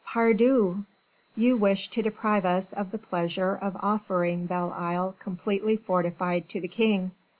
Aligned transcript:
"Pardieu!" 0.03 0.85
"You 1.35 1.57
wished 1.57 1.93
to 1.93 2.01
deprive 2.01 2.43
us 2.43 2.73
of 2.73 2.89
the 2.89 2.97
pleasure 2.97 3.55
of 3.61 3.77
offering 3.83 4.47
Bell 4.47 4.73
Isle 4.73 5.13
completely 5.19 5.77
fortified 5.77 6.49
to 6.49 6.59
the 6.59 6.67
king." 6.67 7.11